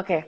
[0.00, 0.24] Oke,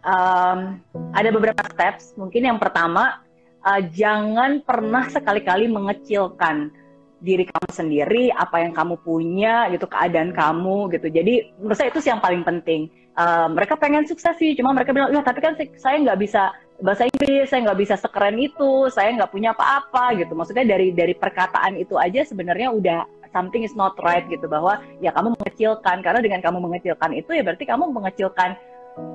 [0.00, 0.80] um,
[1.12, 2.16] ada beberapa steps.
[2.16, 3.20] Mungkin yang pertama,
[3.60, 6.72] uh, jangan pernah sekali-kali mengecilkan
[7.20, 11.12] diri kamu sendiri, apa yang kamu punya, gitu, keadaan kamu, gitu.
[11.12, 12.88] Jadi menurut saya itu sih yang paling penting.
[13.12, 17.04] Uh, mereka pengen sukses sih, cuma mereka bilang, ya tapi kan saya nggak bisa bahasa
[17.04, 20.32] Inggris, saya nggak bisa sekeren itu, saya nggak punya apa-apa, gitu.
[20.32, 23.04] Maksudnya dari dari perkataan itu aja sebenarnya udah
[23.36, 24.48] something is not right, gitu.
[24.48, 28.56] Bahwa ya kamu mengecilkan, karena dengan kamu mengecilkan itu ya berarti kamu mengecilkan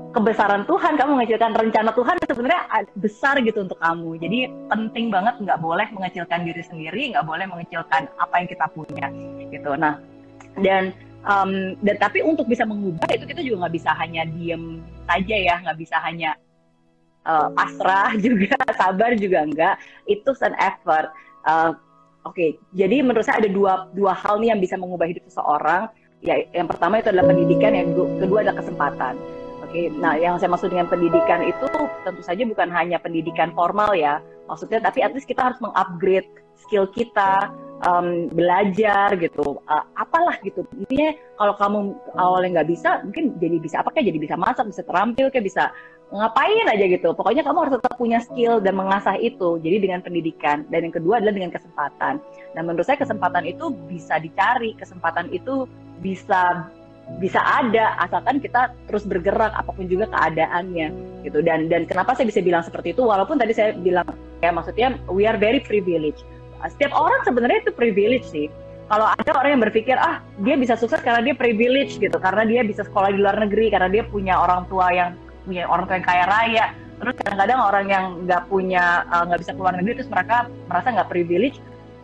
[0.09, 2.61] kebesaran Tuhan, kamu mengecilkan rencana Tuhan sebenarnya
[2.97, 4.17] besar gitu untuk kamu.
[4.17, 9.07] Jadi penting banget nggak boleh mengecilkan diri sendiri, nggak boleh mengecilkan apa yang kita punya
[9.53, 9.71] gitu.
[9.77, 10.01] Nah
[10.65, 10.91] dan
[11.29, 15.55] um, dan tapi untuk bisa mengubah itu kita juga nggak bisa hanya diem saja ya,
[15.61, 16.31] nggak bisa hanya
[17.29, 19.75] uh, pasrah juga, sabar juga enggak.
[20.09, 21.13] Itu an effort.
[21.45, 21.73] Uh,
[22.27, 22.51] Oke, okay.
[22.75, 25.87] jadi menurut saya ada dua dua hal nih yang bisa mengubah hidup seseorang.
[26.19, 29.15] Ya, yang pertama itu adalah pendidikan, yang kedua adalah kesempatan
[29.69, 31.69] Oke, nah yang saya maksud dengan pendidikan itu
[32.01, 34.17] tentu saja bukan hanya pendidikan formal ya,
[34.49, 36.25] maksudnya tapi at least kita harus mengupgrade
[36.57, 37.53] skill kita,
[37.85, 40.65] um, belajar gitu, uh, apalah gitu.
[40.73, 41.77] Intinya kalau kamu
[42.17, 45.69] awalnya nggak bisa, mungkin jadi bisa apa kayak jadi bisa masak, bisa terampil, kayak bisa
[46.09, 47.13] ngapain aja gitu.
[47.13, 49.61] Pokoknya kamu harus tetap punya skill dan mengasah itu.
[49.61, 52.17] Jadi dengan pendidikan dan yang kedua adalah dengan kesempatan.
[52.57, 55.69] Dan menurut saya kesempatan itu bisa dicari, kesempatan itu
[56.01, 56.65] bisa
[57.17, 60.93] bisa ada asalkan kita terus bergerak apa pun juga keadaannya
[61.25, 61.41] gitu.
[61.41, 63.01] Dan dan kenapa saya bisa bilang seperti itu?
[63.01, 64.05] Walaupun tadi saya bilang
[64.39, 66.21] ya maksudnya we are very privileged.
[66.69, 68.47] Setiap orang sebenarnya itu privilege sih.
[68.89, 72.17] Kalau ada orang yang berpikir ah dia bisa sukses karena dia privilege gitu.
[72.17, 75.13] Karena dia bisa sekolah di luar negeri karena dia punya orang tua yang
[75.43, 76.65] punya orang tua yang kaya raya.
[76.99, 80.87] Terus kadang-kadang orang yang nggak punya eh, nggak uh, bisa keluar negeri terus mereka merasa
[80.91, 81.57] nggak privilege.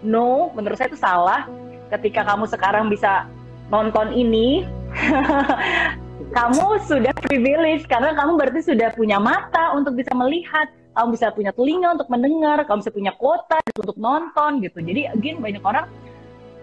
[0.03, 1.47] No menurut saya itu salah.
[1.85, 3.29] Ketika kamu sekarang bisa
[3.69, 4.65] nonton ini
[6.37, 11.51] kamu sudah privilege karena kamu berarti sudah punya mata untuk bisa melihat, kamu bisa punya
[11.55, 14.79] telinga untuk mendengar, kamu bisa punya kuota untuk nonton gitu.
[14.83, 15.87] Jadi again banyak orang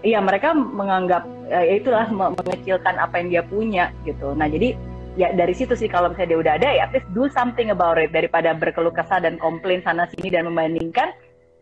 [0.02, 4.34] ya mereka menganggap ya itulah mengecilkan apa yang dia punya gitu.
[4.34, 4.74] Nah, jadi
[5.14, 8.08] ya dari situ sih kalau misalnya dia udah ada ya please do something about it
[8.16, 11.12] daripada berkeluh kesah dan komplain sana sini dan membandingkan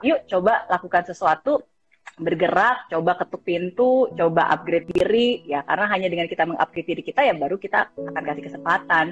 [0.06, 1.58] yuk coba lakukan sesuatu
[2.20, 7.24] bergerak, coba ketuk pintu, coba upgrade diri ya karena hanya dengan kita mengupgrade diri kita
[7.24, 9.04] ya baru kita akan kasih kesempatan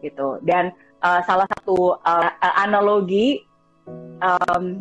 [0.00, 0.40] gitu.
[0.42, 0.72] Dan
[1.04, 3.44] uh, salah satu uh, analogi
[4.24, 4.80] um,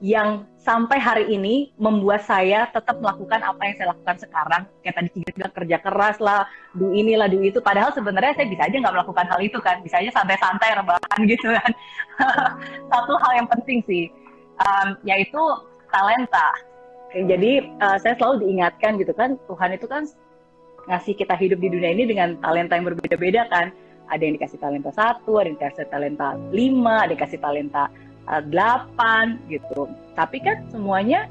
[0.00, 4.62] yang sampai hari ini membuat saya tetap melakukan apa yang saya lakukan sekarang.
[4.80, 6.42] Kayak tadi tiga bilang kerja keras lah
[6.72, 7.60] du inilah du itu.
[7.60, 9.76] Padahal sebenarnya saya bisa aja nggak melakukan hal itu kan.
[9.84, 11.70] Bisa aja santai-santai rebahan gitu kan.
[12.92, 14.08] Satu hal yang penting sih
[14.60, 15.42] um, yaitu
[15.92, 16.48] talenta
[17.10, 20.06] jadi uh, saya selalu diingatkan gitu kan Tuhan itu kan
[20.86, 23.74] ngasih kita hidup di dunia ini dengan talenta yang berbeda-beda kan.
[24.10, 27.84] Ada yang dikasih talenta satu, ada yang dikasih talenta lima, ada yang dikasih talenta
[28.26, 29.86] uh, delapan gitu.
[30.18, 31.30] Tapi kan semuanya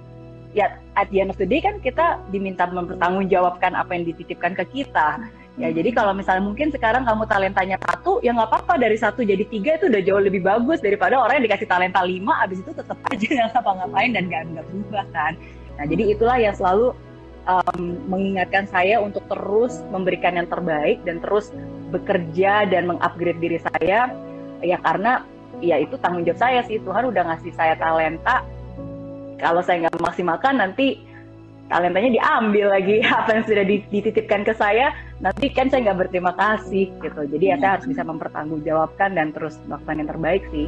[0.55, 4.63] ya at the end of the day kan kita diminta mempertanggungjawabkan apa yang dititipkan ke
[4.71, 5.19] kita.
[5.59, 9.43] Ya jadi kalau misalnya mungkin sekarang kamu talentanya satu, ya nggak apa-apa dari satu jadi
[9.43, 12.95] tiga itu udah jauh lebih bagus daripada orang yang dikasih talenta lima, abis itu tetap
[13.11, 15.35] aja nggak ngapa-ngapain dan nggak berubah kan.
[15.79, 16.91] Nah, jadi itulah yang selalu
[17.47, 17.81] um,
[18.11, 21.55] mengingatkan saya untuk terus memberikan yang terbaik dan terus
[21.89, 24.11] bekerja dan mengupgrade diri saya.
[24.59, 25.23] Ya karena
[25.63, 26.83] ya itu tanggung jawab saya sih.
[26.83, 28.43] Tuhan udah ngasih saya talenta.
[29.39, 30.99] Kalau saya nggak maksimalkan nanti
[31.71, 32.99] talentanya diambil lagi.
[33.23, 34.91] Apa yang sudah dititipkan ke saya
[35.23, 37.21] nanti kan saya nggak berterima kasih gitu.
[37.23, 40.67] Jadi ya saya harus bisa mempertanggungjawabkan dan terus melakukan yang terbaik sih